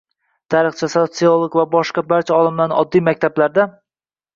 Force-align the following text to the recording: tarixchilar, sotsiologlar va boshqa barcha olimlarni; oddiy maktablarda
tarixchilar, 0.53 0.93
sotsiologlar 0.93 1.61
va 1.61 1.67
boshqa 1.77 2.07
barcha 2.15 2.41
olimlarni; 2.41 2.79
oddiy 2.87 3.09
maktablarda 3.13 3.73